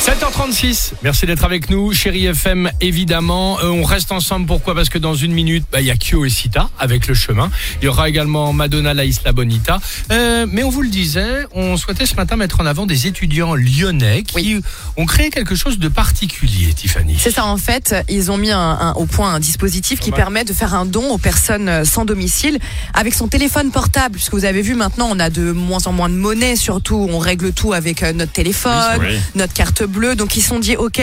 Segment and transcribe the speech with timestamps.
[0.00, 3.58] 7h36, merci d'être avec nous, chérie FM évidemment.
[3.60, 4.74] Euh, on reste ensemble, pourquoi?
[4.74, 7.50] Parce que dans une minute, bah, il y a Kyo et Sita avec le chemin.
[7.82, 9.78] Il y aura également Madonna La Isla Bonita.
[10.10, 13.54] Euh, mais on vous le disait, on souhaitait ce matin mettre en avant des étudiants
[13.54, 14.62] lyonnais qui
[14.96, 17.16] ont créé quelque chose de particulier, Tiffany.
[17.20, 20.16] C'est ça en fait, ils ont mis un- un- au point un dispositif qui Pas
[20.16, 20.24] mal.
[20.24, 22.58] permet de faire un don aux personnes euh, sans domicile
[22.94, 24.14] avec son téléphone portable.
[24.14, 27.18] Puisque vous avez vu maintenant, on a de moins en moins de monnaie, surtout on
[27.18, 30.14] règle tout avec notre téléphone, Oui, notre carte bleue.
[30.16, 30.98] Donc ils se sont dit ok,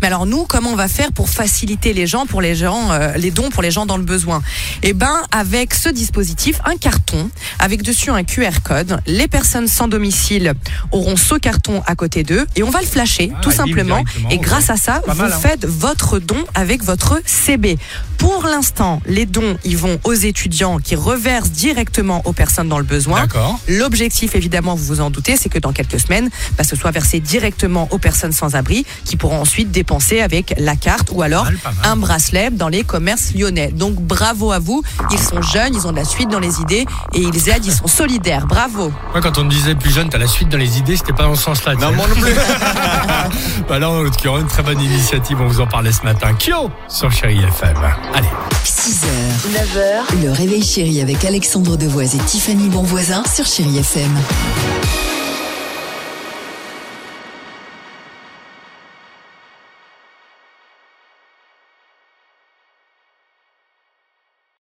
[0.00, 3.12] mais alors nous comment on va faire pour faciliter les gens, pour les gens, euh,
[3.16, 4.42] les dons pour les gens dans le besoin?
[4.82, 9.00] Eh ben avec ce dispositif, un carton avec dessus un QR code.
[9.06, 10.52] Les personnes sans domicile
[10.90, 14.02] auront ce carton à côté d'eux et on va le flasher Ah, tout simplement.
[14.30, 15.38] Et grâce à ça, Pas vous mal, hein.
[15.40, 17.78] faites votre don avec votre CB.
[18.18, 22.84] Pour l'instant, les dons, ils vont aux étudiants qui reversent directement aux personnes dans le
[22.84, 23.26] besoin.
[23.68, 27.20] L'objectif, évidemment, vous vous en doutez, c'est que dans quelques semaines, bah, ce soit versé
[27.20, 31.56] directement aux personnes sans abri qui pourront ensuite dépenser avec la carte ou alors mal,
[31.56, 31.92] pas mal.
[31.92, 33.68] un bracelet dans les commerces lyonnais.
[33.72, 34.82] Donc bravo à vous.
[35.10, 37.72] Ils sont jeunes, ils ont de la suite dans les idées et ils aident, ils
[37.72, 38.46] sont solidaires.
[38.46, 38.92] Bravo.
[39.12, 41.24] Moi, quand on me disait plus jeune, t'as la suite dans les idées, c'était pas
[41.24, 41.74] dans ce sens-là.
[41.74, 42.34] Non, moi non plus.
[43.68, 46.34] bah là, en l'occurrence, une très bonne initiative, on vous en parlait ce matin.
[46.34, 47.76] Kyo sur Chérie FM.
[48.14, 48.28] Allez.
[48.64, 49.06] 6h,
[49.52, 54.10] 9h, le réveil chéri avec Alexandre Devoise et Tiffany Bonvoisin sur Chérie FM.